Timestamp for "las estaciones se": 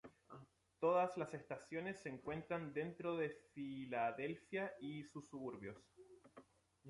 1.15-2.09